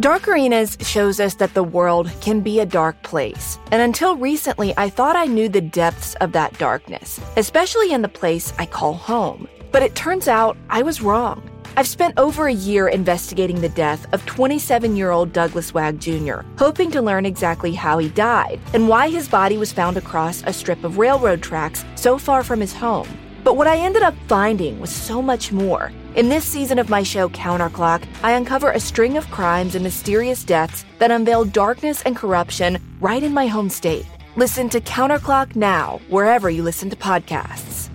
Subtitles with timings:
[0.00, 3.60] Dark Arenas shows us that the world can be a dark place.
[3.70, 8.08] And until recently, I thought I knew the depths of that darkness, especially in the
[8.08, 9.46] place I call home.
[9.70, 11.48] But it turns out I was wrong.
[11.76, 16.40] I've spent over a year investigating the death of 27 year old Douglas Wag Jr.,
[16.58, 20.52] hoping to learn exactly how he died and why his body was found across a
[20.52, 23.08] strip of railroad tracks so far from his home.
[23.44, 25.92] But what I ended up finding was so much more.
[26.16, 30.44] In this season of my show Counterclock, I uncover a string of crimes and mysterious
[30.44, 34.06] deaths that unveil darkness and corruption right in my home state.
[34.36, 37.90] Listen to Counterclock now, wherever you listen to podcasts.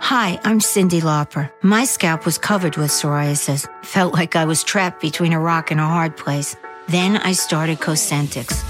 [0.00, 1.52] Hi, I'm Cyndi Lauper.
[1.62, 3.68] My scalp was covered with psoriasis.
[3.84, 6.56] Felt like I was trapped between a rock and a hard place.
[6.88, 8.69] Then I started Cosentyx.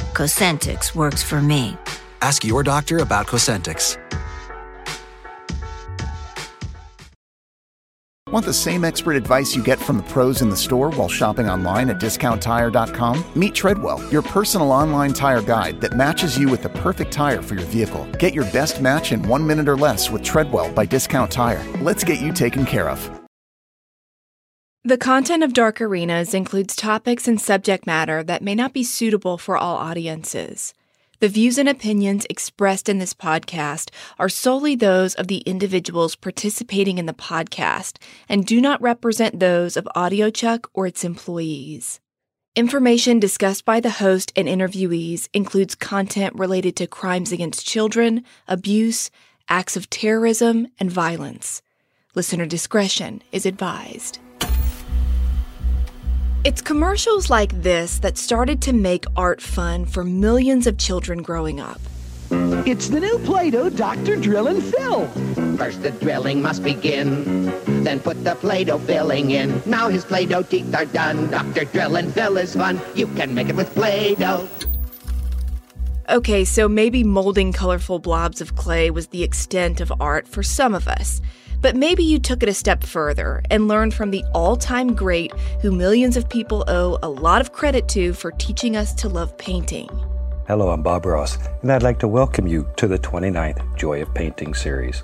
[0.21, 1.75] Cosentyx works for me.
[2.21, 3.97] Ask your doctor about Cosentyx.
[8.29, 11.49] Want the same expert advice you get from the pros in the store while shopping
[11.49, 13.25] online at discounttire.com?
[13.33, 17.55] Meet Treadwell, your personal online tire guide that matches you with the perfect tire for
[17.55, 18.07] your vehicle.
[18.19, 21.65] Get your best match in one minute or less with Treadwell by Discount Tire.
[21.81, 23.20] Let's get you taken care of.
[24.83, 29.37] The content of Dark Arenas includes topics and subject matter that may not be suitable
[29.37, 30.73] for all audiences.
[31.19, 36.97] The views and opinions expressed in this podcast are solely those of the individuals participating
[36.97, 41.99] in the podcast and do not represent those of AudioChuck or its employees.
[42.55, 49.11] Information discussed by the host and interviewees includes content related to crimes against children, abuse,
[49.47, 51.61] acts of terrorism, and violence.
[52.15, 54.17] Listener discretion is advised.
[56.43, 61.59] It's commercials like this that started to make art fun for millions of children growing
[61.59, 61.79] up.
[62.65, 64.15] It's the new Play-Doh Dr.
[64.15, 65.05] Drill and Fill.
[65.55, 67.45] First the drilling must begin,
[67.83, 69.61] then put the Play-Doh filling in.
[69.67, 71.29] Now his Play-Doh teeth are done.
[71.29, 71.65] Dr.
[71.65, 72.81] Drill and Fill is fun.
[72.95, 74.47] You can make it with Play-Doh.
[76.09, 80.73] Okay, so maybe molding colorful blobs of clay was the extent of art for some
[80.73, 81.21] of us.
[81.61, 85.31] But maybe you took it a step further and learned from the all time great
[85.61, 89.37] who millions of people owe a lot of credit to for teaching us to love
[89.37, 89.87] painting.
[90.47, 94.11] Hello, I'm Bob Ross, and I'd like to welcome you to the 29th Joy of
[94.15, 95.03] Painting series.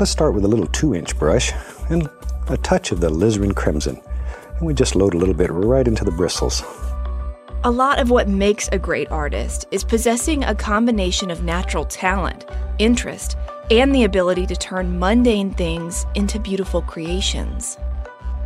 [0.00, 1.52] Let's start with a little 2 inch brush
[1.90, 2.08] and
[2.48, 4.00] a touch of the alizarin crimson,
[4.56, 6.62] and we just load a little bit right into the bristles.
[7.64, 12.46] A lot of what makes a great artist is possessing a combination of natural talent,
[12.78, 13.36] interest,
[13.70, 17.78] and the ability to turn mundane things into beautiful creations.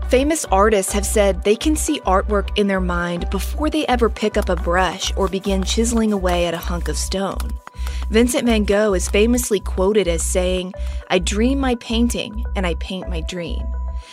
[0.09, 4.37] Famous artists have said they can see artwork in their mind before they ever pick
[4.37, 7.50] up a brush or begin chiseling away at a hunk of stone.
[8.10, 10.72] Vincent van Gogh is famously quoted as saying,
[11.10, 13.62] I dream my painting and I paint my dream.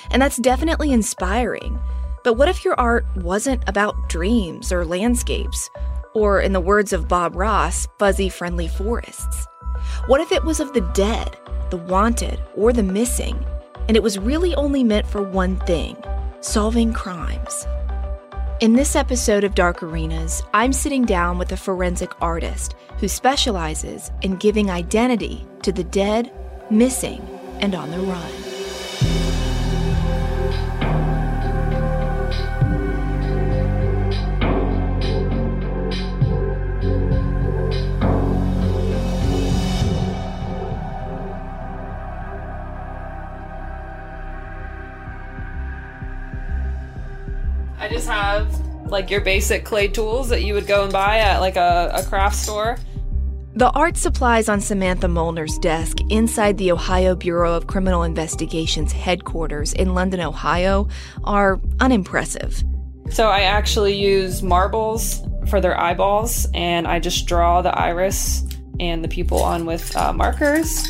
[0.09, 1.79] And that's definitely inspiring.
[2.23, 5.69] But what if your art wasn't about dreams or landscapes?
[6.15, 9.47] Or, in the words of Bob Ross, fuzzy friendly forests?
[10.07, 11.37] What if it was of the dead,
[11.69, 13.45] the wanted, or the missing,
[13.87, 15.95] and it was really only meant for one thing
[16.41, 17.65] solving crimes?
[18.59, 24.11] In this episode of Dark Arenas, I'm sitting down with a forensic artist who specializes
[24.21, 26.31] in giving identity to the dead,
[26.69, 27.21] missing,
[27.59, 28.52] and on the run.
[48.13, 51.91] Have like your basic clay tools that you would go and buy at like a,
[51.95, 52.77] a craft store.
[53.55, 59.73] The art supplies on Samantha Molnar's desk inside the Ohio Bureau of Criminal Investigation's headquarters
[59.73, 60.87] in London, Ohio,
[61.23, 62.63] are unimpressive.
[63.09, 68.45] So I actually use marbles for their eyeballs, and I just draw the iris
[68.79, 70.87] and the pupil on with uh, markers.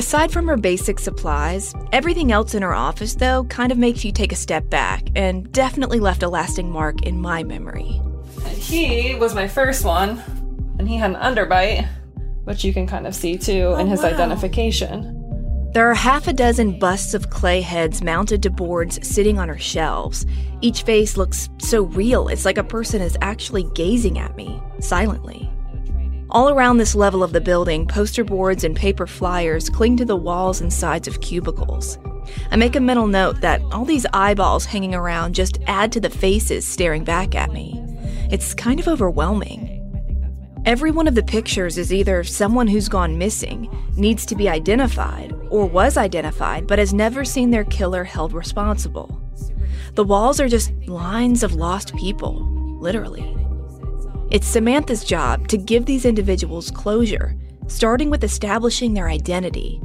[0.00, 4.12] Aside from her basic supplies, everything else in her office, though, kind of makes you
[4.12, 8.00] take a step back and definitely left a lasting mark in my memory.
[8.46, 10.18] And he was my first one,
[10.78, 11.86] and he had an underbite,
[12.44, 14.08] which you can kind of see too in oh, his wow.
[14.08, 15.70] identification.
[15.74, 19.58] There are half a dozen busts of clay heads mounted to boards sitting on her
[19.58, 20.24] shelves.
[20.62, 25.50] Each face looks so real, it's like a person is actually gazing at me, silently.
[26.32, 30.14] All around this level of the building, poster boards and paper flyers cling to the
[30.14, 31.98] walls and sides of cubicles.
[32.52, 36.08] I make a mental note that all these eyeballs hanging around just add to the
[36.08, 37.84] faces staring back at me.
[38.30, 39.76] It's kind of overwhelming.
[40.66, 45.34] Every one of the pictures is either someone who's gone missing, needs to be identified,
[45.48, 49.20] or was identified but has never seen their killer held responsible.
[49.96, 52.46] The walls are just lines of lost people,
[52.78, 53.39] literally.
[54.30, 57.34] It's Samantha's job to give these individuals closure,
[57.66, 59.80] starting with establishing their identity.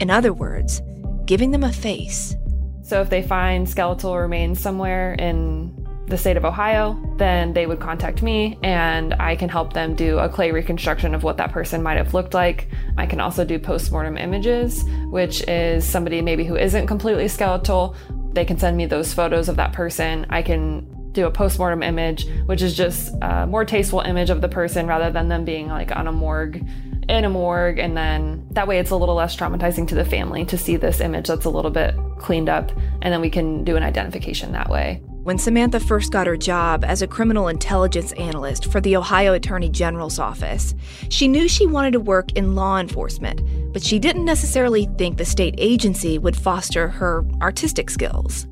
[0.00, 0.82] In other words,
[1.26, 2.34] giving them a face.
[2.82, 5.72] So if they find skeletal remains somewhere in
[6.08, 10.18] the state of Ohio, then they would contact me and I can help them do
[10.18, 12.68] a clay reconstruction of what that person might have looked like.
[12.98, 17.94] I can also do postmortem images, which is somebody maybe who isn't completely skeletal.
[18.32, 20.26] They can send me those photos of that person.
[20.30, 24.48] I can do a postmortem image, which is just a more tasteful image of the
[24.48, 26.64] person rather than them being like on a morgue
[27.08, 30.44] in a morgue and then that way it's a little less traumatizing to the family
[30.44, 32.72] to see this image that's a little bit cleaned up
[33.02, 35.02] and then we can do an identification that way.
[35.24, 39.70] When Samantha first got her job as a criminal intelligence analyst for the Ohio Attorney
[39.70, 40.74] General's office,
[41.08, 43.40] she knew she wanted to work in law enforcement,
[43.72, 48.46] but she didn't necessarily think the state agency would foster her artistic skills.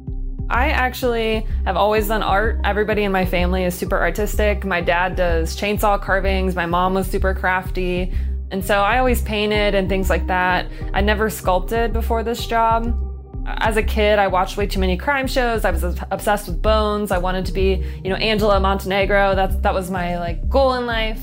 [0.53, 2.61] I actually have always done art.
[2.63, 4.67] Everybody in my family is super artistic.
[4.67, 8.13] My dad does chainsaw carvings, my mom was super crafty.
[8.51, 10.67] And so I always painted and things like that.
[10.93, 12.99] I never sculpted before this job.
[13.47, 15.65] As a kid, I watched way too many crime shows.
[15.65, 17.11] I was obsessed with bones.
[17.13, 19.35] I wanted to be, you know, Angela Montenegro.
[19.35, 21.21] That's that was my like goal in life.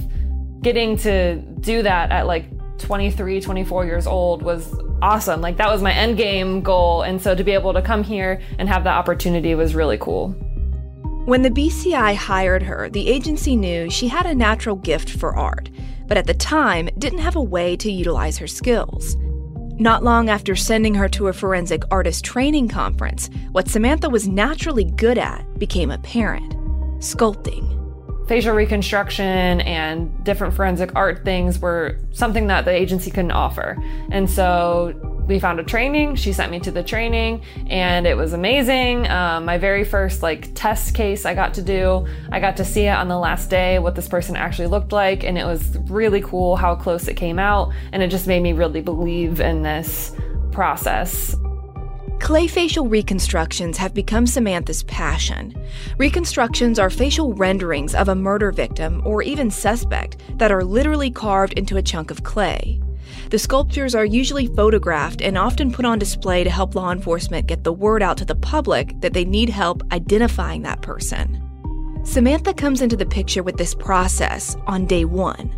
[0.62, 2.46] Getting to do that at like
[2.80, 5.42] 23, 24 years old was awesome.
[5.42, 7.02] Like that was my end game goal.
[7.04, 10.30] And so to be able to come here and have that opportunity was really cool.
[11.26, 15.70] When the BCI hired her, the agency knew she had a natural gift for art,
[16.08, 19.16] but at the time didn't have a way to utilize her skills.
[19.80, 24.84] Not long after sending her to a forensic artist training conference, what Samantha was naturally
[24.84, 26.54] good at became apparent
[27.00, 27.79] sculpting
[28.30, 33.76] facial reconstruction and different forensic art things were something that the agency couldn't offer.
[34.12, 34.94] And so
[35.28, 36.16] we found a training.
[36.16, 39.08] She sent me to the training, and it was amazing.
[39.08, 42.86] Um, my very first like test case I got to do, I got to see
[42.86, 46.22] it on the last day what this person actually looked like, and it was really
[46.22, 50.16] cool how close it came out, and it just made me really believe in this
[50.52, 51.36] process.
[52.20, 55.56] Clay facial reconstructions have become Samantha's passion.
[55.98, 61.54] Reconstructions are facial renderings of a murder victim or even suspect that are literally carved
[61.54, 62.80] into a chunk of clay.
[63.32, 67.64] The sculptures are usually photographed and often put on display to help law enforcement get
[67.64, 71.42] the word out to the public that they need help identifying that person.
[72.04, 75.56] Samantha comes into the picture with this process on day one.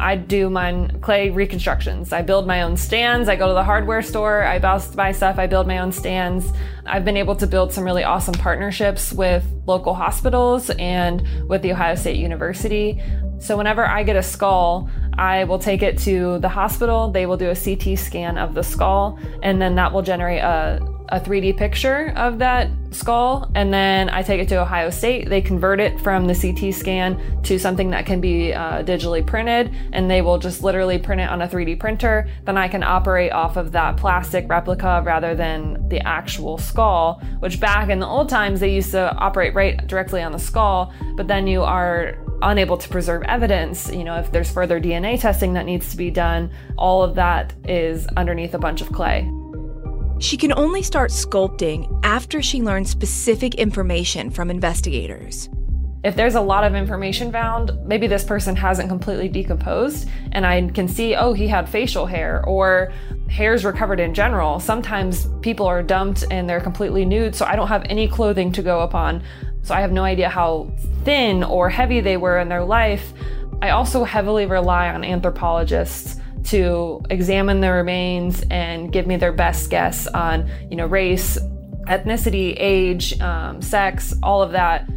[0.00, 2.12] I do my clay reconstructions.
[2.12, 3.28] I build my own stands.
[3.28, 4.42] I go to the hardware store.
[4.42, 5.38] I buy stuff.
[5.38, 6.52] I build my own stands.
[6.86, 11.72] I've been able to build some really awesome partnerships with local hospitals and with the
[11.72, 13.00] Ohio State University.
[13.38, 17.10] So whenever I get a skull, I will take it to the hospital.
[17.10, 20.80] They will do a CT scan of the skull, and then that will generate a
[21.10, 25.28] a 3D picture of that skull, and then I take it to Ohio State.
[25.28, 29.74] They convert it from the CT scan to something that can be uh, digitally printed,
[29.92, 32.28] and they will just literally print it on a 3D printer.
[32.44, 37.60] Then I can operate off of that plastic replica rather than the actual skull, which
[37.60, 41.28] back in the old times they used to operate right directly on the skull, but
[41.28, 43.92] then you are unable to preserve evidence.
[43.92, 47.52] You know, if there's further DNA testing that needs to be done, all of that
[47.64, 49.30] is underneath a bunch of clay.
[50.20, 55.48] She can only start sculpting after she learns specific information from investigators.
[56.04, 60.68] If there's a lot of information found, maybe this person hasn't completely decomposed, and I
[60.68, 62.92] can see, oh, he had facial hair, or
[63.30, 64.60] hair's recovered in general.
[64.60, 68.62] Sometimes people are dumped and they're completely nude, so I don't have any clothing to
[68.62, 69.22] go upon.
[69.62, 70.70] So I have no idea how
[71.02, 73.14] thin or heavy they were in their life.
[73.62, 76.19] I also heavily rely on anthropologists
[76.50, 81.38] to examine the remains and give me their best guess on, you know, race,
[81.86, 84.88] ethnicity, age, um, sex, all of that.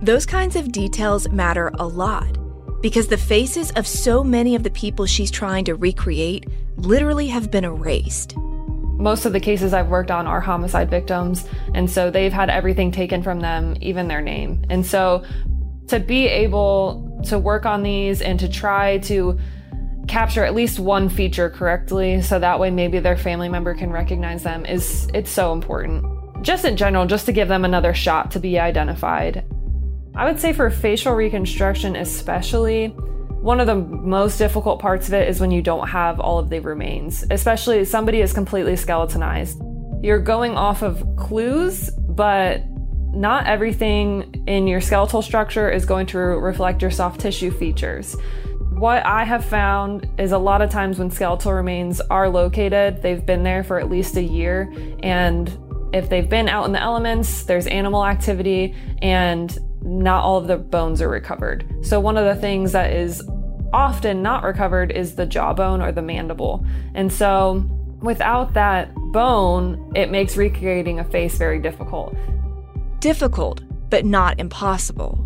[0.00, 2.38] Those kinds of details matter a lot
[2.82, 7.50] because the faces of so many of the people she's trying to recreate literally have
[7.50, 8.36] been erased.
[8.36, 12.90] Most of the cases I've worked on are homicide victims, and so they've had everything
[12.90, 14.64] taken from them, even their name.
[14.68, 15.24] And so
[15.88, 19.38] to be able to work on these and to try to
[20.08, 24.42] capture at least one feature correctly so that way maybe their family member can recognize
[24.42, 26.04] them is it's so important.
[26.42, 29.44] Just in general, just to give them another shot to be identified.
[30.14, 32.88] I would say for facial reconstruction especially,
[33.42, 36.50] one of the most difficult parts of it is when you don't have all of
[36.50, 39.60] the remains, especially if somebody is completely skeletonized.
[40.02, 42.62] You're going off of clues, but
[43.12, 48.16] not everything in your skeletal structure is going to reflect your soft tissue features.
[48.82, 53.24] What I have found is a lot of times when skeletal remains are located, they've
[53.24, 54.74] been there for at least a year.
[55.04, 55.56] And
[55.92, 60.56] if they've been out in the elements, there's animal activity, and not all of the
[60.56, 61.64] bones are recovered.
[61.82, 63.22] So, one of the things that is
[63.72, 66.66] often not recovered is the jawbone or the mandible.
[66.92, 67.64] And so,
[68.00, 72.16] without that bone, it makes recreating a face very difficult.
[72.98, 73.60] Difficult,
[73.90, 75.24] but not impossible.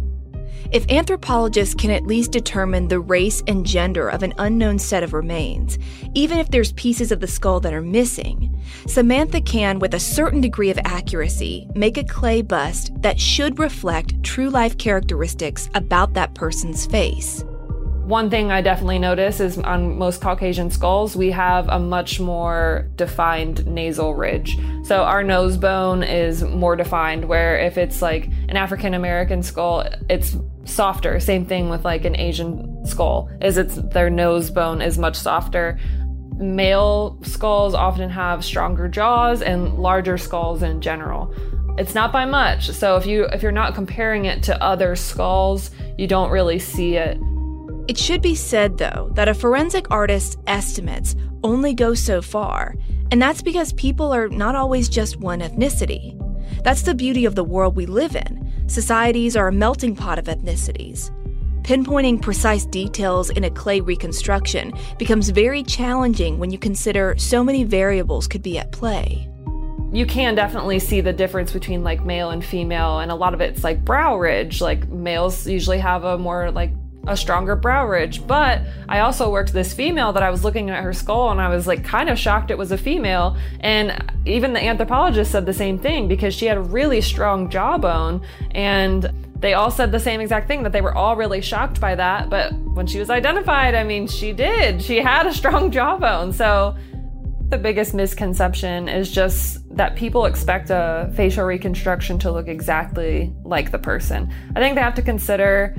[0.72, 5.12] If anthropologists can at least determine the race and gender of an unknown set of
[5.12, 5.78] remains,
[6.14, 10.40] even if there's pieces of the skull that are missing, Samantha can, with a certain
[10.40, 16.34] degree of accuracy, make a clay bust that should reflect true life characteristics about that
[16.34, 17.44] person's face.
[18.06, 22.88] One thing I definitely notice is on most Caucasian skulls, we have a much more
[22.94, 24.56] defined nasal ridge.
[24.84, 29.88] So our nose bone is more defined, where if it's like an African American skull,
[30.08, 31.18] it's softer.
[31.18, 35.76] Same thing with like an Asian skull, is it's their nose bone is much softer.
[36.36, 41.34] Male skulls often have stronger jaws and larger skulls in general.
[41.76, 42.70] It's not by much.
[42.70, 46.94] So if you if you're not comparing it to other skulls, you don't really see
[46.94, 47.18] it
[47.88, 51.14] it should be said, though, that a forensic artist's estimates
[51.44, 52.74] only go so far,
[53.10, 56.14] and that's because people are not always just one ethnicity.
[56.64, 58.52] That's the beauty of the world we live in.
[58.66, 61.10] Societies are a melting pot of ethnicities.
[61.62, 67.64] Pinpointing precise details in a clay reconstruction becomes very challenging when you consider so many
[67.64, 69.28] variables could be at play
[69.92, 73.40] you can definitely see the difference between like male and female and a lot of
[73.40, 76.72] it's like brow ridge like males usually have a more like
[77.06, 78.26] a stronger brow ridge.
[78.26, 81.48] But I also worked this female that I was looking at her skull and I
[81.48, 83.36] was like kind of shocked it was a female.
[83.60, 88.22] And even the anthropologist said the same thing because she had a really strong jawbone
[88.50, 91.94] and they all said the same exact thing that they were all really shocked by
[91.94, 92.30] that.
[92.30, 94.82] But when she was identified, I mean, she did.
[94.82, 96.32] She had a strong jawbone.
[96.32, 96.76] So
[97.48, 103.70] the biggest misconception is just that people expect a facial reconstruction to look exactly like
[103.70, 104.32] the person.
[104.56, 105.76] I think they have to consider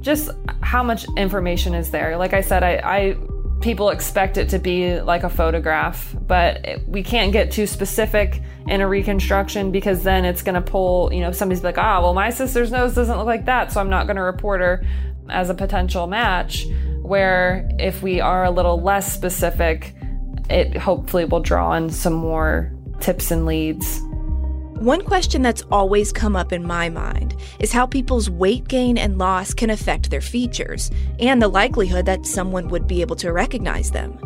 [0.00, 0.30] just
[0.62, 2.16] how much information is there.
[2.16, 3.16] Like I said, I, I
[3.60, 8.42] people expect it to be like a photograph, but it, we can't get too specific
[8.66, 12.14] in a reconstruction because then it's going to pull, you know, somebody's like, ah, well,
[12.14, 14.84] my sister's nose doesn't look like that, so I'm not going to report her
[15.28, 16.66] as a potential match.
[17.02, 19.94] Where if we are a little less specific,
[20.48, 24.00] it hopefully will draw in some more tips and leads.
[24.80, 29.18] One question that's always come up in my mind is how people's weight gain and
[29.18, 33.90] loss can affect their features, and the likelihood that someone would be able to recognize
[33.90, 34.18] them.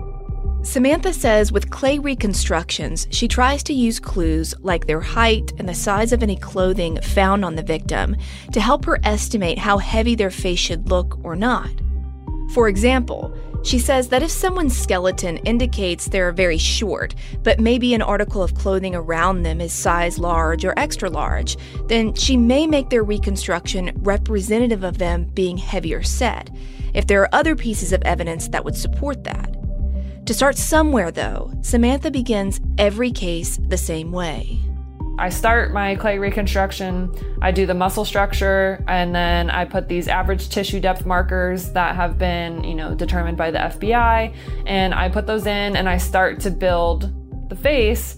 [0.62, 5.74] Samantha says with clay reconstructions, she tries to use clues like their height and the
[5.74, 8.14] size of any clothing found on the victim
[8.52, 11.72] to help her estimate how heavy their face should look or not.
[12.52, 18.02] For example, she says that if someone's skeleton indicates they're very short, but maybe an
[18.02, 21.56] article of clothing around them is size large or extra large,
[21.86, 26.50] then she may make their reconstruction representative of them being heavier set,
[26.92, 29.56] if there are other pieces of evidence that would support that.
[30.26, 34.60] To start somewhere, though, Samantha begins every case the same way.
[35.16, 40.08] I start my clay reconstruction, I do the muscle structure, and then I put these
[40.08, 44.34] average tissue depth markers that have been, you know, determined by the FBI,
[44.66, 48.16] and I put those in and I start to build the face.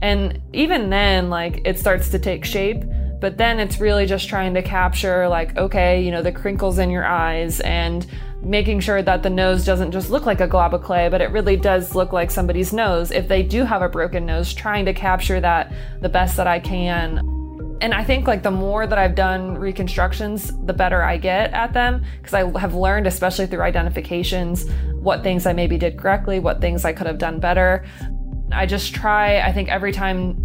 [0.00, 2.82] And even then, like, it starts to take shape,
[3.20, 6.88] but then it's really just trying to capture, like, okay, you know, the crinkles in
[6.88, 8.06] your eyes and
[8.42, 11.30] making sure that the nose doesn't just look like a glob of clay, but it
[11.30, 13.10] really does look like somebody's nose.
[13.10, 16.60] If they do have a broken nose, trying to capture that the best that I
[16.60, 17.18] can.
[17.80, 21.72] And I think like the more that I've done reconstructions, the better I get at
[21.72, 26.60] them because I have learned, especially through identifications, what things I maybe did correctly, what
[26.60, 27.84] things I could have done better.
[28.50, 30.44] I just try, I think every time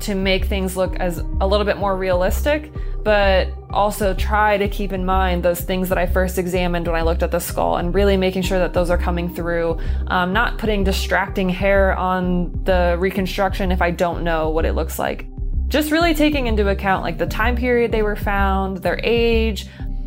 [0.00, 2.70] to make things look as a little bit more realistic,
[3.04, 7.02] but also try to keep in mind those things that I first examined when I
[7.02, 9.78] looked at the skull and really making sure that those are coming through.
[10.06, 14.98] Um, not putting distracting hair on the reconstruction if I don't know what it looks
[14.98, 15.26] like.
[15.68, 19.66] Just really taking into account like the time period they were found, their age,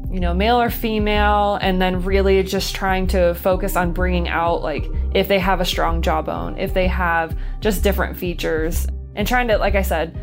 [0.09, 4.63] you know, male or female, and then really just trying to focus on bringing out
[4.63, 9.47] like if they have a strong jawbone, if they have just different features, and trying
[9.49, 10.17] to, like I said,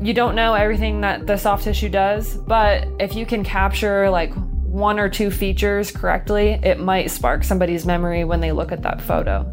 [0.00, 4.32] you don't know everything that the soft tissue does, but if you can capture like
[4.64, 9.00] one or two features correctly, it might spark somebody's memory when they look at that
[9.00, 9.50] photo.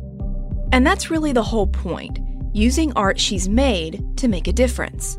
[0.71, 2.19] And that's really the whole point
[2.53, 5.17] using art she's made to make a difference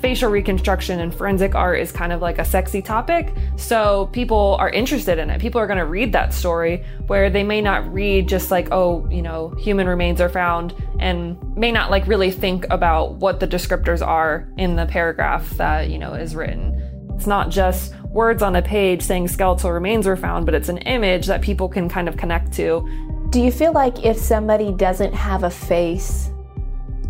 [0.00, 3.34] facial reconstruction and forensic art is kind of like a sexy topic.
[3.56, 5.40] So people are interested in it.
[5.40, 9.08] People are going to read that story where they may not read just like, oh,
[9.10, 13.48] you know, human remains are found and may not like really think about what the
[13.48, 16.74] descriptors are in the paragraph that, you know, is written.
[17.16, 20.78] It's not just words on a page saying skeletal remains were found, but it's an
[20.78, 22.88] image that people can kind of connect to.
[23.30, 26.30] Do you feel like if somebody doesn't have a face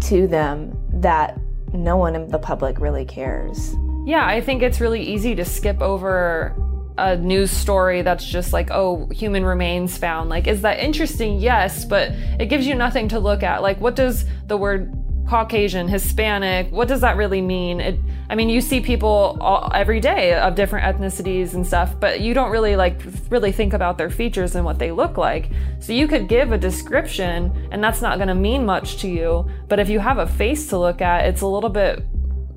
[0.00, 1.38] to them that
[1.72, 3.74] no one in the public really cares.
[4.04, 6.54] Yeah, I think it's really easy to skip over
[6.96, 10.28] a news story that's just like, oh, human remains found.
[10.30, 11.38] Like, is that interesting?
[11.38, 12.10] Yes, but
[12.40, 13.62] it gives you nothing to look at.
[13.62, 14.92] Like, what does the word
[15.28, 17.80] Caucasian, Hispanic, what does that really mean?
[17.80, 22.20] It, I mean, you see people all, every day of different ethnicities and stuff, but
[22.20, 25.50] you don't really like really think about their features and what they look like.
[25.80, 29.46] So you could give a description and that's not going to mean much to you,
[29.68, 32.06] but if you have a face to look at, it's a little bit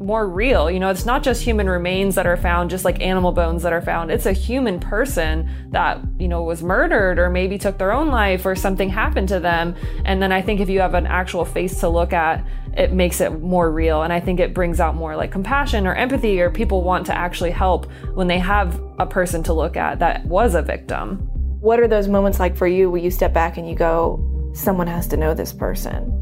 [0.02, 0.70] more real.
[0.70, 3.74] You know, it's not just human remains that are found, just like animal bones that
[3.74, 4.12] are found.
[4.12, 8.46] It's a human person that, you know, was murdered or maybe took their own life
[8.46, 9.76] or something happened to them.
[10.06, 13.22] And then I think if you have an actual face to look at, it makes
[13.22, 14.02] it more real.
[14.02, 17.18] And I think it brings out more like compassion or empathy or people want to
[17.18, 21.18] actually help when they have a person to look at that was a victim.
[21.60, 24.88] What are those moments like for you where you step back and you go, someone
[24.88, 26.18] has to know this person?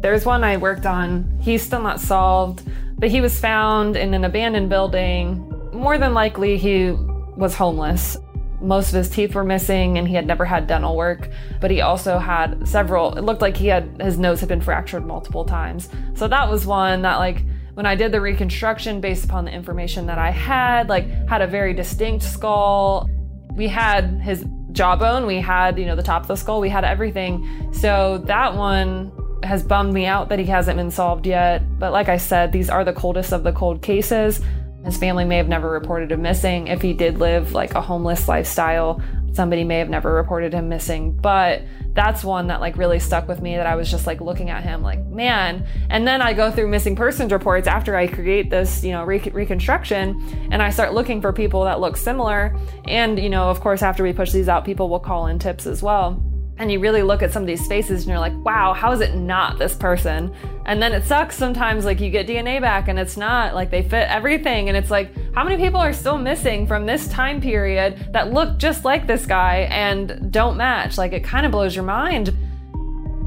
[0.00, 1.38] There's one I worked on.
[1.42, 2.62] He's still not solved.
[2.98, 5.44] But he was found in an abandoned building.
[5.72, 6.90] More than likely, he
[7.36, 8.16] was homeless.
[8.60, 11.80] Most of his teeth were missing and he had never had dental work, but he
[11.80, 15.88] also had several, it looked like he had, his nose had been fractured multiple times.
[16.14, 20.06] So that was one that, like, when I did the reconstruction based upon the information
[20.06, 23.08] that I had, like, had a very distinct skull.
[23.54, 26.84] We had his jawbone, we had, you know, the top of the skull, we had
[26.84, 27.72] everything.
[27.72, 31.78] So that one has bummed me out that he hasn't been solved yet.
[31.78, 34.40] But like I said, these are the coldest of the cold cases.
[34.84, 36.68] His family may have never reported him missing.
[36.68, 41.12] If he did live like a homeless lifestyle, somebody may have never reported him missing.
[41.12, 41.62] But
[41.94, 44.62] that's one that like really stuck with me that I was just like looking at
[44.62, 45.66] him like, man.
[45.90, 49.30] And then I go through missing persons reports after I create this, you know, re-
[49.32, 52.56] reconstruction and I start looking for people that look similar.
[52.86, 55.66] And, you know, of course, after we push these out, people will call in tips
[55.66, 56.22] as well
[56.58, 59.00] and you really look at some of these faces and you're like, wow, how is
[59.00, 60.34] it not this person?
[60.66, 63.82] And then it sucks sometimes, like you get DNA back and it's not, like they
[63.82, 64.68] fit everything.
[64.68, 68.58] And it's like, how many people are still missing from this time period that look
[68.58, 70.98] just like this guy and don't match?
[70.98, 72.36] Like it kind of blows your mind.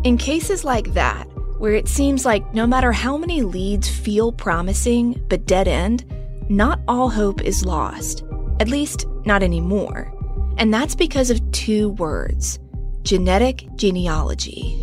[0.04, 1.26] In cases like that,
[1.58, 6.04] where it seems like no matter how many leads feel promising but dead end,
[6.50, 8.24] not all hope is lost.
[8.60, 10.12] At least, not anymore.
[10.58, 12.60] And that's because of two words
[13.04, 14.78] Genetic genealogy.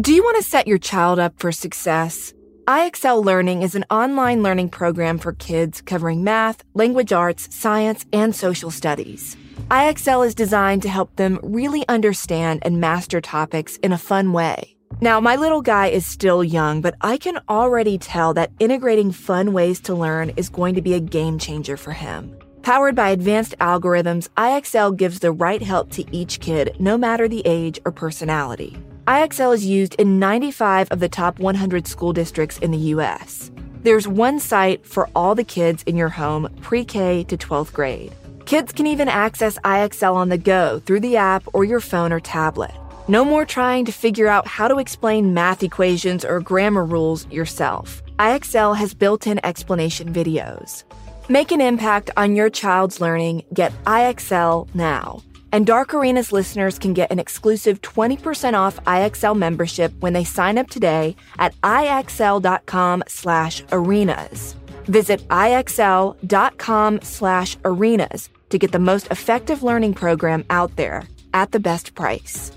[0.00, 2.34] Do you want to set your child up for success?
[2.66, 8.34] IXL Learning is an online learning program for kids covering math, language arts, science, and
[8.34, 9.36] social studies.
[9.70, 14.76] IXL is designed to help them really understand and master topics in a fun way.
[15.00, 19.52] Now, my little guy is still young, but I can already tell that integrating fun
[19.52, 22.36] ways to learn is going to be a game changer for him.
[22.62, 27.42] Powered by advanced algorithms, IXL gives the right help to each kid, no matter the
[27.44, 28.78] age or personality.
[29.08, 33.50] IXL is used in 95 of the top 100 school districts in the U.S.
[33.82, 38.12] There's one site for all the kids in your home, pre K to 12th grade.
[38.46, 42.20] Kids can even access IXL on the go through the app or your phone or
[42.20, 42.70] tablet.
[43.08, 48.04] No more trying to figure out how to explain math equations or grammar rules yourself.
[48.20, 50.84] IXL has built in explanation videos.
[51.28, 53.44] Make an impact on your child's learning.
[53.54, 55.22] Get IXL now.
[55.52, 60.58] And Dark Arenas listeners can get an exclusive 20% off IXL membership when they sign
[60.58, 64.56] up today at IXL.com slash arenas.
[64.86, 71.04] Visit IXL.com slash arenas to get the most effective learning program out there
[71.34, 72.50] at the best price.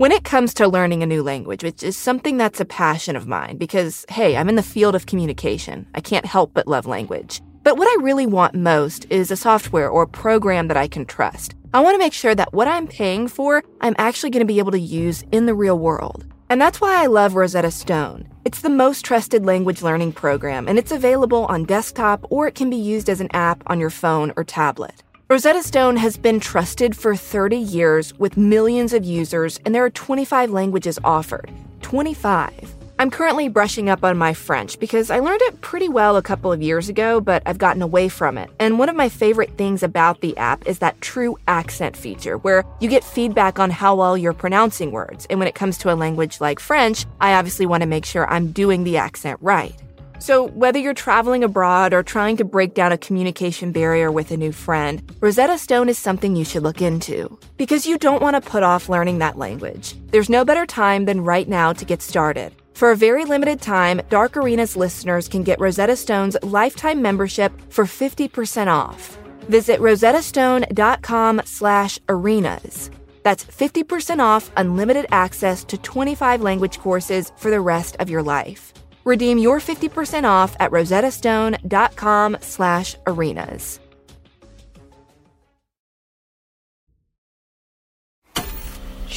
[0.00, 3.26] When it comes to learning a new language, which is something that's a passion of
[3.26, 5.86] mine because, hey, I'm in the field of communication.
[5.94, 7.42] I can't help but love language.
[7.64, 11.54] But what I really want most is a software or program that I can trust.
[11.74, 14.58] I want to make sure that what I'm paying for, I'm actually going to be
[14.58, 16.24] able to use in the real world.
[16.48, 18.26] And that's why I love Rosetta Stone.
[18.46, 22.70] It's the most trusted language learning program, and it's available on desktop or it can
[22.70, 25.02] be used as an app on your phone or tablet.
[25.30, 29.90] Rosetta Stone has been trusted for 30 years with millions of users, and there are
[29.90, 31.52] 25 languages offered.
[31.82, 32.74] 25.
[32.98, 36.52] I'm currently brushing up on my French because I learned it pretty well a couple
[36.52, 38.50] of years ago, but I've gotten away from it.
[38.58, 42.64] And one of my favorite things about the app is that true accent feature, where
[42.80, 45.28] you get feedback on how well you're pronouncing words.
[45.30, 48.28] And when it comes to a language like French, I obviously want to make sure
[48.28, 49.80] I'm doing the accent right.
[50.20, 54.36] So, whether you're traveling abroad or trying to break down a communication barrier with a
[54.36, 57.38] new friend, Rosetta Stone is something you should look into.
[57.56, 59.94] Because you don't want to put off learning that language.
[60.10, 62.52] There's no better time than right now to get started.
[62.74, 67.84] For a very limited time, Dark Arenas listeners can get Rosetta Stone's lifetime membership for
[67.84, 69.18] 50% off.
[69.48, 72.90] Visit rosettastone.com slash arenas.
[73.22, 78.74] That's 50% off unlimited access to 25 language courses for the rest of your life.
[79.04, 83.80] Redeem your 50% off at rosettastone.com slash arenas.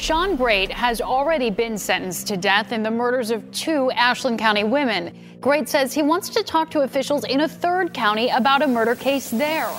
[0.04, 4.65] Shawn Grate has already been sentenced to death in the murders of two Ashland County
[4.65, 5.17] women.
[5.39, 8.96] Great says he wants to talk to officials in a third county about a murder
[8.96, 9.72] case there.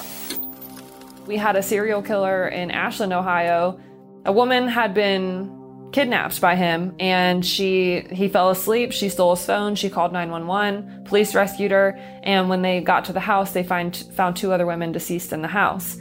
[1.26, 3.78] We had a serial killer in Ashland, Ohio.
[4.24, 5.50] A woman had been
[5.94, 11.04] kidnapped by him and she he fell asleep she stole his phone she called 911
[11.04, 14.66] police rescued her and when they got to the house they find found two other
[14.66, 15.96] women deceased in the house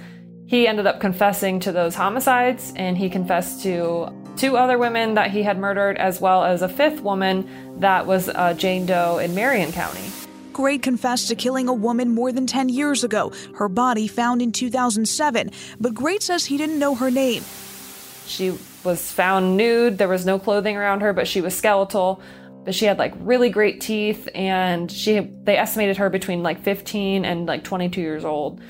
[0.48, 5.32] he ended up confessing to those homicides and he confessed to two other women that
[5.32, 9.36] he had murdered, as well as a fifth woman that was uh, Jane Doe in
[9.36, 10.12] Marion County.
[10.52, 14.52] Grate confessed to killing a woman more than 10 years ago, her body found in
[14.52, 17.44] 2007, but Grate says he didn't know her name.
[18.28, 22.22] She was found nude, there was no clothing around her, but she was skeletal.
[22.66, 27.26] But she had like really great teeth, and she they estimated her between like 15
[27.26, 28.62] and like 22 years old.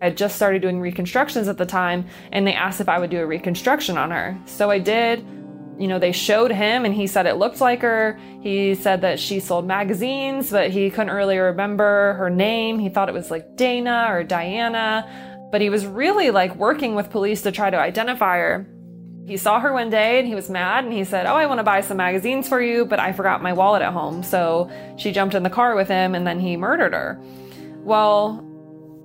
[0.00, 3.10] I had just started doing reconstructions at the time, and they asked if I would
[3.10, 4.36] do a reconstruction on her.
[4.46, 5.24] So I did.
[5.78, 8.18] You know, they showed him, and he said it looked like her.
[8.42, 12.78] He said that she sold magazines, but he couldn't really remember her name.
[12.78, 15.08] He thought it was like Dana or Diana,
[15.50, 18.66] but he was really like working with police to try to identify her.
[19.24, 21.58] He saw her one day and he was mad and he said, Oh, I want
[21.58, 24.22] to buy some magazines for you, but I forgot my wallet at home.
[24.22, 27.20] So she jumped in the car with him and then he murdered her.
[27.84, 28.44] Well,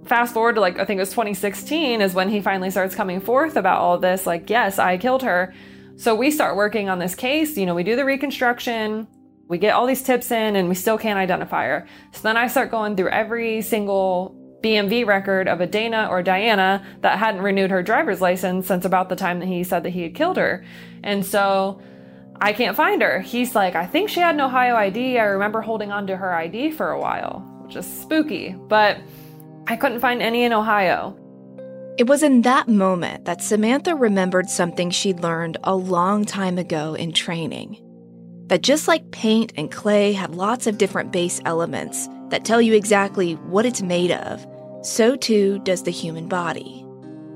[0.07, 3.19] fast forward to like I think it was 2016 is when he finally starts coming
[3.19, 5.53] forth about all this like yes I killed her
[5.97, 9.07] so we start working on this case you know we do the reconstruction
[9.49, 12.47] we get all these tips in and we still can't identify her so then I
[12.47, 17.71] start going through every single BMV record of a Dana or Diana that hadn't renewed
[17.71, 20.65] her driver's license since about the time that he said that he had killed her
[21.03, 21.81] and so
[22.41, 25.61] I can't find her he's like I think she had an Ohio ID I remember
[25.61, 28.97] holding on to her ID for a while which is spooky but
[29.69, 31.17] I couldn't find any in Ohio.
[31.97, 36.93] It was in that moment that Samantha remembered something she'd learned a long time ago
[36.93, 37.83] in training.
[38.47, 42.73] That just like paint and clay have lots of different base elements that tell you
[42.73, 44.45] exactly what it's made of,
[44.81, 46.83] so too does the human body.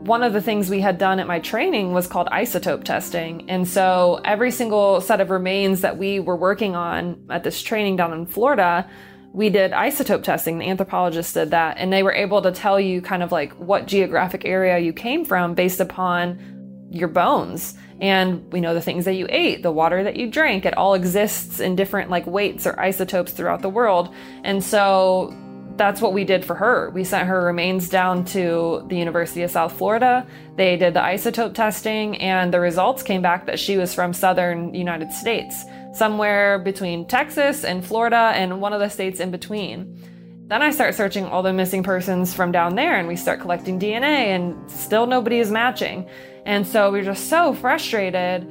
[0.03, 3.47] One of the things we had done at my training was called isotope testing.
[3.49, 7.97] And so every single set of remains that we were working on at this training
[7.97, 8.89] down in Florida
[9.33, 10.59] we did isotope testing.
[10.59, 13.87] The anthropologists did that, and they were able to tell you kind of like what
[13.87, 16.60] geographic area you came from based upon
[16.91, 20.65] your bones and we know the things that you ate, the water that you drank.
[20.65, 24.13] It all exists in different like weights or isotopes throughout the world.
[24.43, 25.33] And so
[25.77, 26.89] that's what we did for her.
[26.89, 30.27] We sent her remains down to the University of South Florida.
[30.55, 34.73] They did the isotope testing, and the results came back that she was from southern
[34.73, 39.97] United States somewhere between Texas and Florida and one of the states in between.
[40.47, 43.79] Then I start searching all the missing persons from down there and we start collecting
[43.79, 46.09] DNA and still nobody is matching.
[46.45, 48.47] And so we were just so frustrated.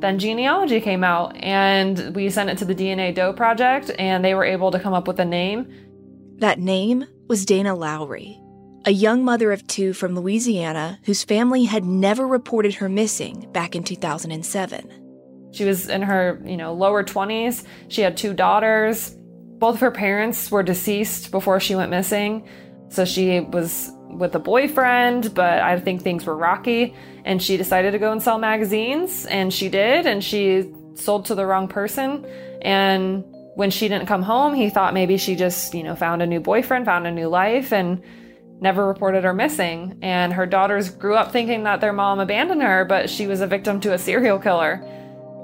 [0.00, 4.34] Then genealogy came out and we sent it to the DNA Doe Project and they
[4.34, 5.68] were able to come up with a name.
[6.38, 8.40] That name was Dana Lowery,
[8.86, 13.76] a young mother of two from Louisiana whose family had never reported her missing back
[13.76, 15.00] in 2007.
[15.52, 17.64] She was in her, you know, lower 20s.
[17.88, 19.16] She had two daughters.
[19.58, 22.48] Both of her parents were deceased before she went missing.
[22.88, 26.94] So she was with a boyfriend, but I think things were rocky
[27.24, 31.34] and she decided to go and sell magazines and she did and she sold to
[31.34, 32.26] the wrong person
[32.62, 36.26] and when she didn't come home, he thought maybe she just, you know, found a
[36.26, 38.02] new boyfriend, found a new life and
[38.60, 39.98] never reported her missing.
[40.02, 43.46] And her daughters grew up thinking that their mom abandoned her, but she was a
[43.46, 44.82] victim to a serial killer.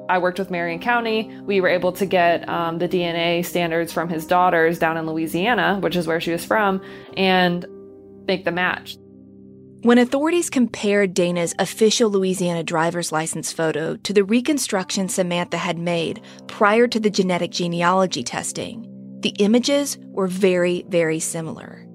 [0.08, 1.36] I worked with Marion County.
[1.42, 5.78] We were able to get um, the DNA standards from his daughters down in Louisiana,
[5.80, 6.80] which is where she was from,
[7.16, 7.66] and
[8.26, 8.96] make the match.
[9.82, 16.22] When authorities compared Dana's official Louisiana driver's license photo to the reconstruction Samantha had made
[16.48, 18.84] prior to the genetic genealogy testing,
[19.20, 21.86] the images were very, very similar.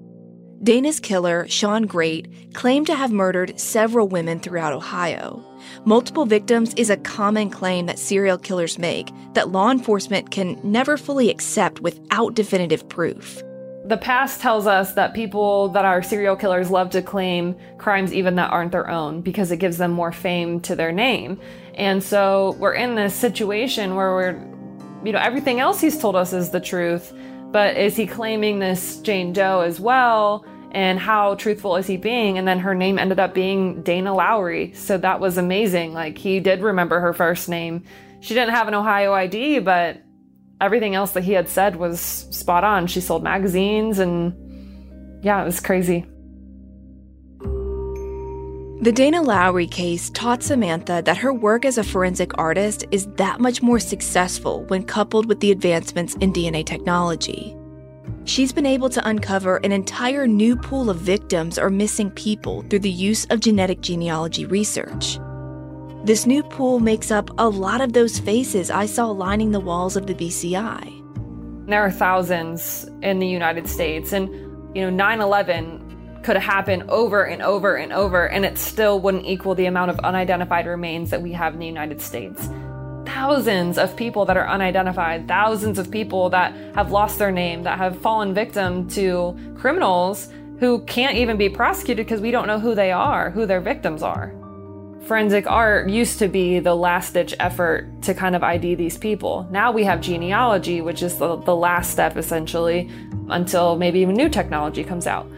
[0.62, 5.44] Dana's killer, Shawn Grate, claimed to have murdered several women throughout Ohio.
[5.84, 10.96] Multiple victims is a common claim that serial killers make that law enforcement can never
[10.96, 13.42] fully accept without definitive proof.
[13.84, 18.36] The past tells us that people that are serial killers love to claim crimes even
[18.36, 21.40] that aren't their own because it gives them more fame to their name.
[21.74, 26.32] And so we're in this situation where we're, you know, everything else he's told us
[26.32, 27.12] is the truth,
[27.50, 30.44] but is he claiming this Jane Doe as well?
[30.72, 32.38] and how truthful is he being?
[32.38, 34.72] And then her name ended up being Dana Lowery.
[34.72, 35.92] So that was amazing.
[35.92, 37.84] Like he did remember her first name.
[38.20, 40.02] She didn't have an Ohio ID, but
[40.62, 42.86] everything else that he had said was spot on.
[42.86, 44.32] She sold magazines and
[45.24, 46.06] yeah, it was crazy.
[48.82, 53.38] The Dana Lowery case taught Samantha that her work as a forensic artist is that
[53.38, 57.56] much more successful when coupled with the advancements in DNA technology.
[58.24, 62.80] She's been able to uncover an entire new pool of victims or missing people through
[62.80, 65.18] the use of genetic genealogy research.
[66.04, 69.96] This new pool makes up a lot of those faces I saw lining the walls
[69.96, 71.68] of the BCI.
[71.68, 74.28] There are thousands in the United States, and
[74.74, 78.98] you know, 9 11 could have happened over and over and over, and it still
[78.98, 82.48] wouldn't equal the amount of unidentified remains that we have in the United States
[83.04, 87.76] thousands of people that are unidentified, thousands of people that have lost their name, that
[87.78, 92.74] have fallen victim to criminals who can't even be prosecuted because we don't know who
[92.74, 94.34] they are, who their victims are.
[95.06, 99.48] Forensic art used to be the last ditch effort to kind of ID these people.
[99.50, 102.88] Now we have genealogy, which is the, the last step essentially
[103.28, 105.28] until maybe even new technology comes out.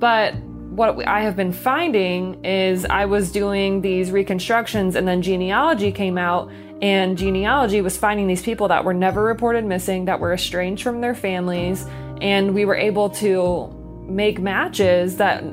[0.00, 5.92] But what I have been finding is I was doing these reconstructions and then genealogy
[5.92, 10.32] came out and genealogy was finding these people that were never reported missing, that were
[10.32, 11.86] estranged from their families,
[12.20, 13.72] and we were able to
[14.08, 15.44] make matches that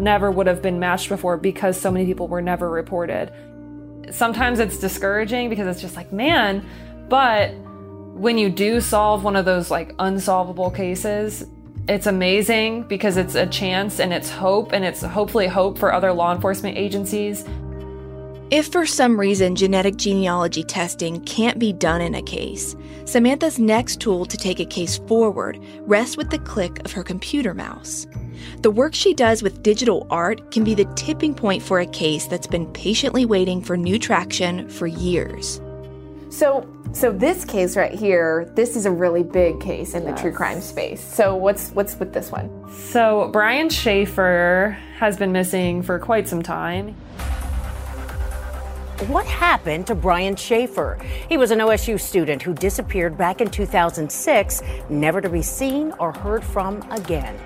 [0.00, 3.32] never would have been matched before because so many people were never reported.
[4.10, 6.64] Sometimes it's discouraging because it's just like, man,
[7.08, 7.54] but
[8.14, 11.46] when you do solve one of those like unsolvable cases,
[11.88, 16.12] it's amazing because it's a chance and it's hope and it's hopefully hope for other
[16.12, 17.44] law enforcement agencies
[18.50, 24.00] if for some reason genetic genealogy testing can't be done in a case, Samantha's next
[24.00, 28.06] tool to take a case forward rests with the click of her computer mouse.
[28.62, 32.26] The work she does with digital art can be the tipping point for a case
[32.26, 35.60] that's been patiently waiting for new traction for years.
[36.30, 40.14] So, so this case right here, this is a really big case in yes.
[40.14, 41.02] the true crime space.
[41.02, 42.50] So, what's what's with this one?
[42.70, 46.96] So, Brian Shaffer has been missing for quite some time.
[49.06, 50.98] What happened to Brian Shaffer?
[51.28, 56.12] He was an OSU student who disappeared back in 2006, never to be seen or
[56.12, 57.38] heard from again.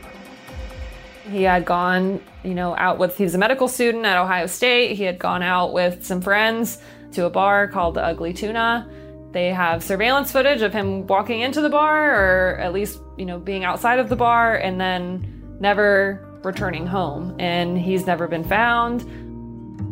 [1.30, 4.96] He had gone, you know, out with, he was a medical student at Ohio State.
[4.96, 6.78] He had gone out with some friends
[7.12, 8.88] to a bar called the Ugly Tuna.
[9.32, 13.38] They have surveillance footage of him walking into the bar or at least, you know,
[13.38, 17.36] being outside of the bar and then never returning home.
[17.38, 19.02] And he's never been found.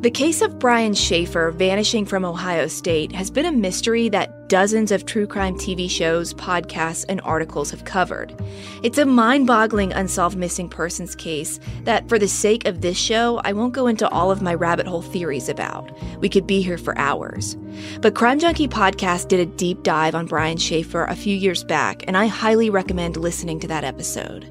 [0.01, 4.93] The case of Brian Shaffer vanishing from Ohio State has been a mystery that dozens
[4.93, 8.35] of true crime TV shows, podcasts, and articles have covered.
[8.83, 13.43] It's a mind boggling unsolved missing persons case that, for the sake of this show,
[13.45, 15.91] I won't go into all of my rabbit hole theories about.
[16.17, 17.59] We could be here for hours.
[18.01, 22.05] But Crime Junkie Podcast did a deep dive on Brian Shaffer a few years back,
[22.07, 24.51] and I highly recommend listening to that episode.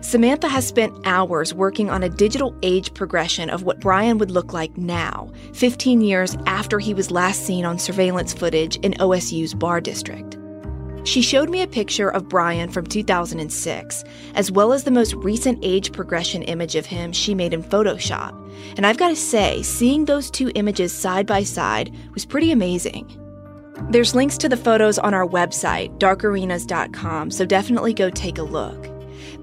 [0.00, 4.52] Samantha has spent hours working on a digital age progression of what Brian would look
[4.52, 9.80] like now, 15 years after he was last seen on surveillance footage in OSU's bar
[9.80, 10.38] district.
[11.02, 15.58] She showed me a picture of Brian from 2006, as well as the most recent
[15.62, 18.34] age progression image of him she made in Photoshop.
[18.76, 23.10] And I've got to say, seeing those two images side by side was pretty amazing.
[23.90, 28.97] There's links to the photos on our website, darkarenas.com, so definitely go take a look.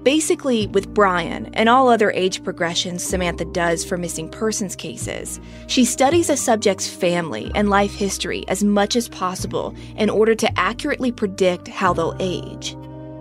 [0.06, 5.84] Basically, with Brian and all other age progressions Samantha does for missing persons cases, she
[5.84, 11.10] studies a subject's family and life history as much as possible in order to accurately
[11.10, 12.76] predict how they'll age.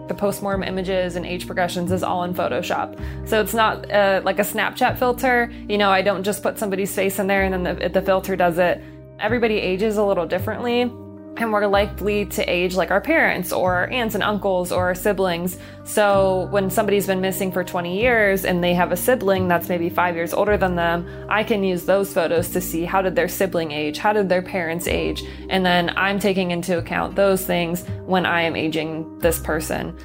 [0.10, 3.02] The postmortem images and age progressions is all in Photoshop.
[3.28, 5.52] So it's not uh, like a Snapchat filter.
[5.68, 8.36] You know, I don't just put somebody's face in there and then the, the filter
[8.36, 8.80] does it.
[9.20, 10.92] Everybody ages a little differently
[11.38, 15.58] and we're likely to age like our parents or aunts and uncles or our siblings.
[15.84, 19.90] So when somebody's been missing for 20 years and they have a sibling that's maybe
[19.90, 23.28] five years older than them, I can use those photos to see how did their
[23.28, 27.86] sibling age, how did their parents age, and then I'm taking into account those things
[28.06, 29.98] when I am aging this person.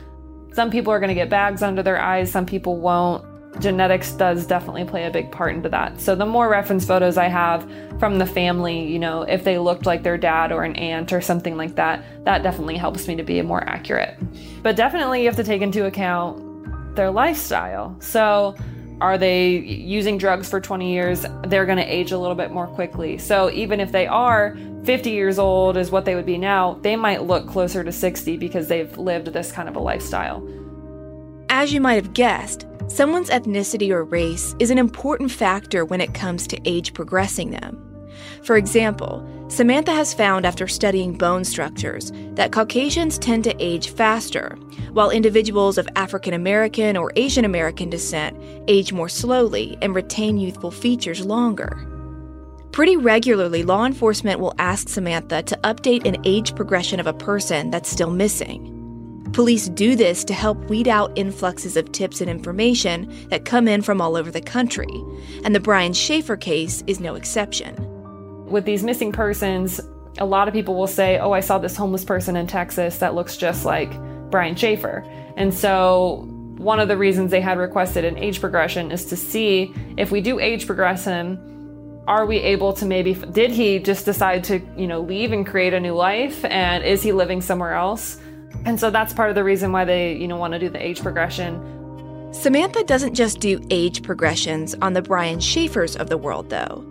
[0.53, 3.25] Some people are going to get bags under their eyes, some people won't
[3.59, 6.01] genetics does definitely play a big part into that.
[6.01, 9.87] So the more reference photos I have from the family, you know, if they looked
[9.87, 13.23] like their dad or an aunt or something like that, that definitely helps me to
[13.23, 14.17] be more accurate.
[14.63, 17.97] But definitely you have to take into account their lifestyle.
[18.01, 18.57] So
[19.01, 21.27] are they using drugs for 20 years?
[21.47, 23.19] They're going to age a little bit more quickly.
[23.19, 26.97] So even if they are 50 years old is what they would be now, they
[26.97, 30.47] might look closer to 60 because they've lived this kind of a lifestyle.
[31.49, 36.13] As you might have guessed, Someone's ethnicity or race is an important factor when it
[36.13, 37.81] comes to age progressing them.
[38.43, 44.59] For example, Samantha has found after studying bone structures that Caucasians tend to age faster,
[44.93, 50.73] while individuals of African American or Asian American descent age more slowly and retain youthful
[50.73, 51.87] features longer.
[52.73, 57.71] Pretty regularly, law enforcement will ask Samantha to update an age progression of a person
[57.71, 58.80] that's still missing.
[59.33, 63.81] Police do this to help weed out influxes of tips and information that come in
[63.81, 64.89] from all over the country,
[65.45, 67.77] and the Brian Shaffer case is no exception.
[68.47, 69.81] With these missing persons,
[70.19, 73.15] a lot of people will say, Oh, I saw this homeless person in Texas that
[73.15, 73.93] looks just like
[74.31, 75.05] Brian Shaffer.
[75.37, 76.27] And so,
[76.59, 80.21] one of the reasons they had requested an age progression is to see if we
[80.21, 81.39] do age progress him,
[82.09, 85.73] are we able to maybe did he just decide to you know leave and create
[85.73, 88.19] a new life and is he living somewhere else
[88.65, 90.85] and so that's part of the reason why they, you know, want to do the
[90.85, 91.61] age progression.
[92.33, 96.87] Samantha doesn't just do age progressions on the Brian Shaffers of the world, though.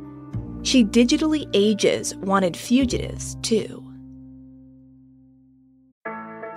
[0.64, 3.86] She digitally ages wanted fugitives, too.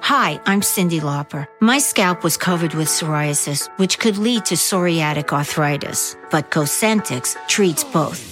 [0.02, 1.46] Hi, I'm Cyndi Lauper.
[1.60, 7.84] My scalp was covered with psoriasis, which could lead to psoriatic arthritis, but Cosentyx treats
[7.84, 8.31] both.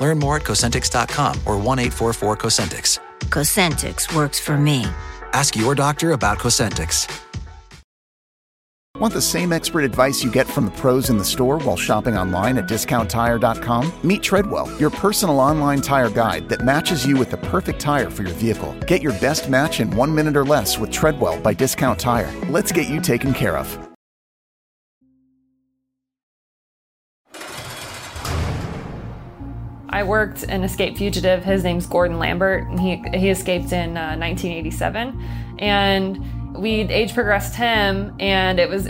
[0.00, 2.98] Learn more at Cosentyx.com or 1 844 Cosentyx.
[3.30, 4.84] Cosentyx works for me.
[5.32, 7.24] Ask your doctor about Cosentyx.
[8.98, 12.18] Want the same expert advice you get from the pros in the store while shopping
[12.18, 13.92] online at discounttire.com?
[14.02, 18.24] Meet Treadwell, your personal online tire guide that matches you with the perfect tire for
[18.24, 18.74] your vehicle.
[18.88, 22.32] Get your best match in one minute or less with Treadwell by Discount Tire.
[22.48, 23.87] Let's get you taken care of.
[29.90, 31.44] I worked an escaped fugitive.
[31.44, 37.54] His name's Gordon Lambert, and he he escaped in uh, 1987, and we age progressed
[37.54, 38.88] him, and it was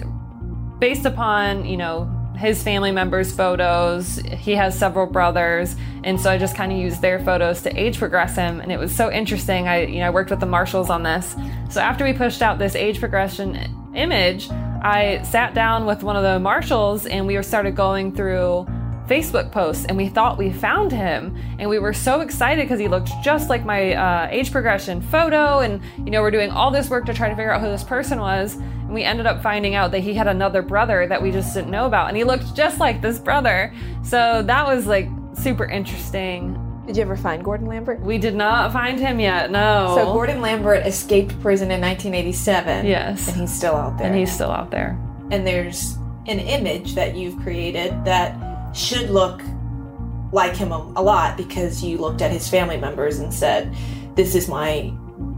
[0.79, 4.17] based upon you know his family members' photos.
[4.17, 7.99] He has several brothers, and so I just kind of used their photos to age
[7.99, 9.69] progress him, and it was so interesting.
[9.69, 11.37] I you know I worked with the marshals on this.
[11.71, 13.57] So after we pushed out this age progression
[13.95, 18.67] image, I sat down with one of the marshals, and we started going through
[19.09, 22.89] Facebook posts and we thought we found him and we were so excited because he
[22.89, 26.91] looked just like my uh, age progression photo and you know we're doing all this
[26.91, 29.75] work to try to figure out who this person was and we ended up finding
[29.75, 32.55] out that he had another brother that we just didn't know about and he looked
[32.55, 37.67] just like this brother so that was like super interesting did you ever find Gordon
[37.67, 38.01] Lambert?
[38.01, 39.93] We did not find him yet, no.
[39.95, 42.87] So Gordon Lambert escaped prison in 1987.
[42.87, 43.29] Yes.
[43.29, 44.07] And he's still out there.
[44.07, 44.99] And he's still out there.
[45.31, 49.41] And there's an image that you've created that should look
[50.33, 53.75] like him a, a lot because you looked at his family members and said,
[54.15, 54.93] "This is my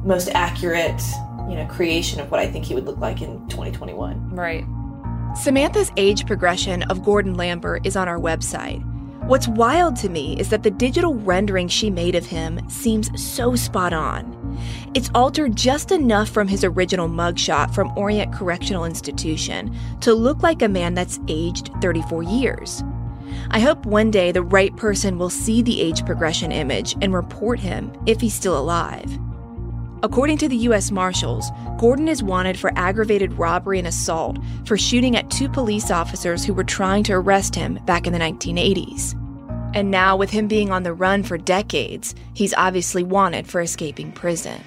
[0.04, 1.00] most accurate,
[1.48, 4.64] you know, creation of what I think he would look like in 2021." Right.
[5.36, 8.84] Samantha's age progression of Gordon Lambert is on our website.
[9.26, 13.54] What's wild to me is that the digital rendering she made of him seems so
[13.54, 14.58] spot on.
[14.92, 20.62] It's altered just enough from his original mugshot from Orient Correctional Institution to look like
[20.62, 22.82] a man that's aged 34 years.
[23.52, 27.58] I hope one day the right person will see the age progression image and report
[27.58, 29.10] him if he's still alive.
[30.04, 30.92] According to the U.S.
[30.92, 36.44] Marshals, Gordon is wanted for aggravated robbery and assault for shooting at two police officers
[36.44, 39.16] who were trying to arrest him back in the 1980s.
[39.74, 44.12] And now, with him being on the run for decades, he's obviously wanted for escaping
[44.12, 44.62] prison.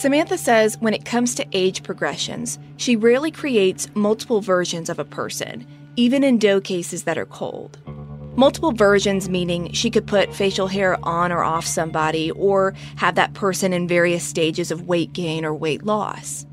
[0.00, 5.04] Samantha says when it comes to age progressions, she rarely creates multiple versions of a
[5.04, 7.78] person, even in doe cases that are cold.
[8.34, 13.34] Multiple versions meaning she could put facial hair on or off somebody, or have that
[13.34, 16.46] person in various stages of weight gain or weight loss.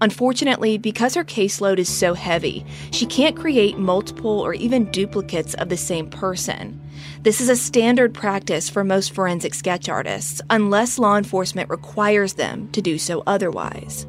[0.00, 5.68] Unfortunately, because her caseload is so heavy, she can't create multiple or even duplicates of
[5.68, 6.80] the same person.
[7.22, 12.68] This is a standard practice for most forensic sketch artists, unless law enforcement requires them
[12.72, 14.06] to do so otherwise.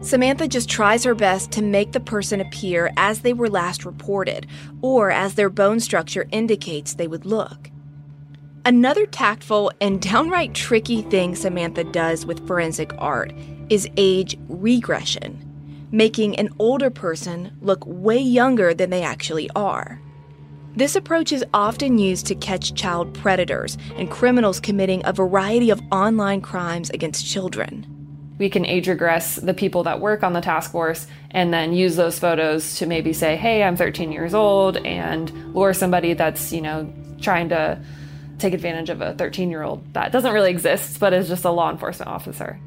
[0.00, 4.46] Samantha just tries her best to make the person appear as they were last reported,
[4.82, 7.70] or as their bone structure indicates they would look.
[8.66, 13.32] Another tactful and downright tricky thing Samantha does with forensic art
[13.70, 20.00] is age regression, making an older person look way younger than they actually are.
[20.76, 25.80] This approach is often used to catch child predators and criminals committing a variety of
[25.92, 27.86] online crimes against children.
[28.38, 31.94] We can age regress the people that work on the task force and then use
[31.94, 36.60] those photos to maybe say, hey, I'm 13 years old, and lure somebody that's, you
[36.60, 37.80] know, trying to
[38.40, 41.50] take advantage of a 13 year old that doesn't really exist, but is just a
[41.50, 42.58] law enforcement officer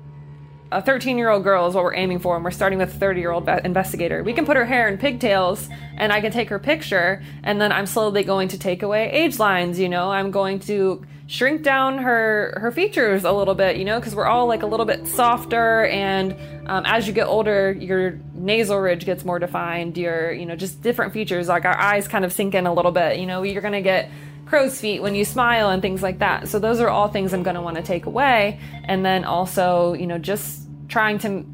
[0.72, 2.97] a 13 year old girl is what we're aiming for, and we're starting with a
[2.97, 4.24] 30 year old investigator.
[4.24, 7.72] We can put her hair in pigtails, and I can take her picture, and then
[7.72, 9.80] I'm slowly going to take away age lines.
[9.80, 13.78] You know, I'm going to shrink down her her features a little bit.
[13.78, 16.36] You know, because we're all like a little bit softer, and
[16.68, 19.97] um, as you get older, your nasal ridge gets more defined.
[19.97, 22.91] Your you know just different features, like our eyes kind of sink in a little
[22.91, 23.20] bit.
[23.20, 24.09] You know, you're gonna get
[24.48, 26.48] crow's feet when you smile and things like that.
[26.48, 28.60] So those are all things I'm going to want to take away.
[28.86, 31.45] And then also, you know, just trying to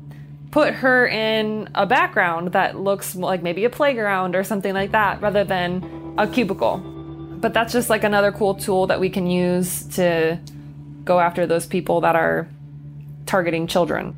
[0.52, 5.22] put her in a background that looks like maybe a playground or something like that
[5.22, 6.78] rather than a cubicle.
[6.78, 10.39] But that's just like another cool tool that we can use to
[11.04, 12.48] go after those people that are
[13.26, 14.16] targeting children.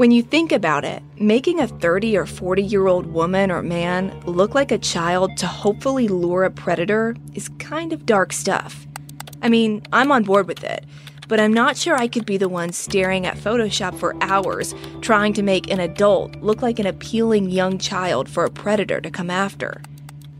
[0.00, 4.18] When you think about it, making a 30 or 40 year old woman or man
[4.24, 8.86] look like a child to hopefully lure a predator is kind of dark stuff.
[9.42, 10.86] I mean, I'm on board with it,
[11.28, 15.34] but I'm not sure I could be the one staring at Photoshop for hours trying
[15.34, 19.28] to make an adult look like an appealing young child for a predator to come
[19.28, 19.82] after.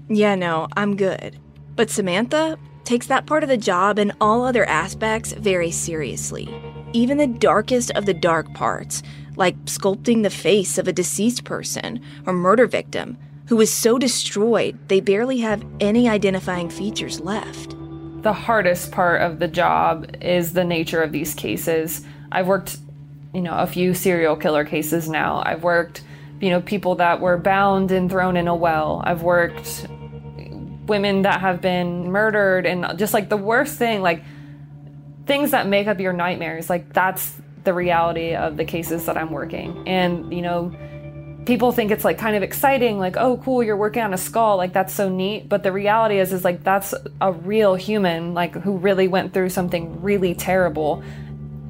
[0.09, 1.39] Yeah, no, I'm good.
[1.77, 6.49] But Samantha takes that part of the job and all other aspects very seriously.
[6.95, 9.03] Even the darkest of the dark parts,
[9.41, 13.17] like sculpting the face of a deceased person or murder victim
[13.49, 17.75] who is so destroyed they barely have any identifying features left.
[18.23, 22.05] The hardest part of the job is the nature of these cases.
[22.31, 22.77] I've worked,
[23.33, 25.43] you know, a few serial killer cases now.
[25.45, 26.03] I've worked,
[26.41, 29.01] you know, people that were bound and thrown in a well.
[29.05, 29.87] I've worked
[30.87, 34.23] women that have been murdered and just like the worst thing, like
[35.25, 36.69] things that make up your nightmares.
[36.69, 39.87] Like that's the reality of the cases that I'm working.
[39.87, 40.75] And, you know,
[41.47, 44.57] people think it's like kind of exciting, like, oh, cool, you're working on a skull,
[44.57, 45.49] like that's so neat.
[45.49, 49.51] But the reality is, is like that's a real human, like who really went through
[49.51, 51.03] something really terrible.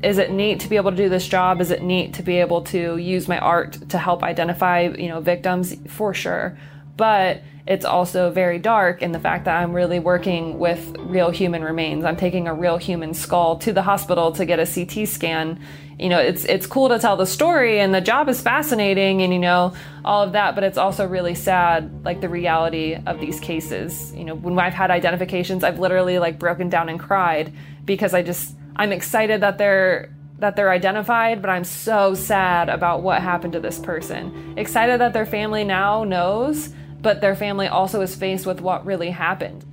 [0.03, 1.61] Is it neat to be able to do this job?
[1.61, 5.21] Is it neat to be able to use my art to help identify, you know,
[5.21, 5.77] victims?
[5.89, 6.57] For sure.
[7.01, 11.65] But it's also very dark in the fact that I'm really working with real human
[11.65, 12.05] remains.
[12.05, 15.59] I'm taking a real human skull to the hospital to get a CT scan.
[15.99, 19.33] You know, it's it's cool to tell the story and the job is fascinating and
[19.33, 19.73] you know
[20.05, 24.13] all of that, but it's also really sad like the reality of these cases.
[24.15, 27.51] You know, when I've had identifications, I've literally like broken down and cried
[27.87, 33.03] because I just I'm excited that they're that they're identified, but I'm so sad about
[33.03, 34.55] what happened to this person.
[34.59, 39.11] Excited that their family now knows but their family also is faced with what really
[39.11, 39.65] happened.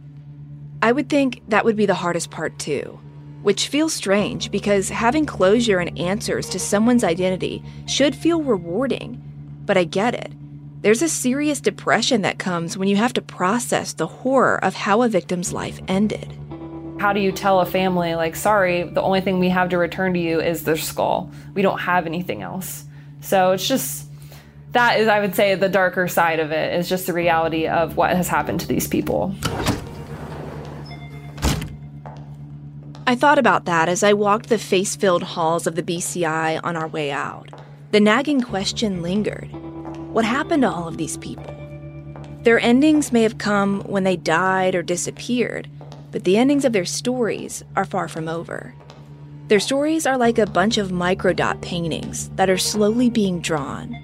[0.81, 2.99] I would think that would be the hardest part too,
[3.41, 9.21] which feels strange because having closure and answers to someone's identity should feel rewarding.
[9.65, 10.31] But I get it.
[10.81, 15.01] There's a serious depression that comes when you have to process the horror of how
[15.01, 16.31] a victim's life ended.
[16.99, 20.13] How do you tell a family, like, sorry, the only thing we have to return
[20.13, 21.31] to you is their skull?
[21.53, 22.85] We don't have anything else.
[23.21, 24.06] So it's just
[24.71, 27.97] that is, I would say, the darker side of it is just the reality of
[27.97, 29.33] what has happened to these people.
[33.05, 36.75] I thought about that as I walked the face filled halls of the BCI on
[36.75, 37.49] our way out.
[37.91, 39.47] The nagging question lingered
[40.11, 41.53] What happened to all of these people?
[42.43, 45.69] Their endings may have come when they died or disappeared,
[46.11, 48.75] but the endings of their stories are far from over.
[49.47, 53.95] Their stories are like a bunch of microdot paintings that are slowly being drawn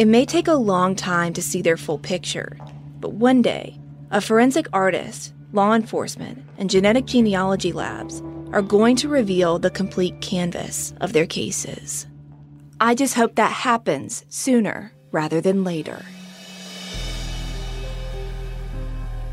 [0.00, 2.56] It may take a long time to see their full picture,
[3.00, 3.78] but one day,
[4.10, 10.18] a forensic artist, law enforcement, and genetic genealogy labs are going to reveal the complete
[10.22, 12.06] canvas of their cases.
[12.80, 16.02] I just hope that happens sooner rather than later.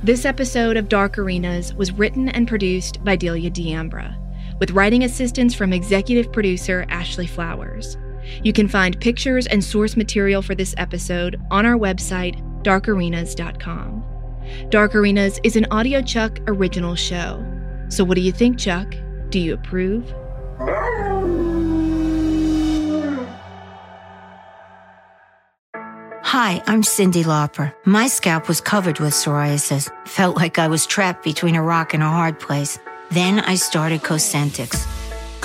[0.04, 4.18] This episode of Dark Arenas was written and produced by Delia D'Ambra,
[4.60, 7.96] with writing assistance from executive producer Ashley Flowers.
[8.44, 14.04] You can find pictures and source material for this episode on our website, darkarenas.com.
[14.70, 17.46] Dark Arenas is an Audio Chuck original show.
[17.90, 18.94] So, what do you think, Chuck?
[19.30, 20.14] Do you approve?
[26.24, 27.74] Hi, I'm Cyndi Lauper.
[27.86, 29.90] My scalp was covered with psoriasis.
[30.08, 32.78] Felt like I was trapped between a rock and a hard place.
[33.12, 34.97] Then I started Cosentyx.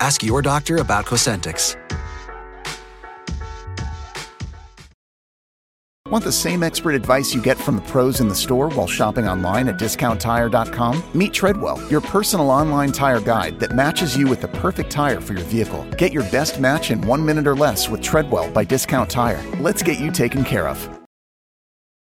[0.00, 1.76] Ask your doctor about Cosentyx.
[6.10, 9.26] Want the same expert advice you get from the pros in the store while shopping
[9.26, 11.02] online at discounttire.com?
[11.14, 15.32] Meet Treadwell, your personal online tire guide that matches you with the perfect tire for
[15.32, 15.84] your vehicle.
[15.96, 19.42] Get your best match in one minute or less with Treadwell by Discount Tire.
[19.60, 21.03] Let's get you taken care of.